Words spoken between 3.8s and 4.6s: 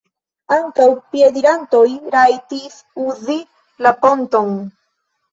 la ponton.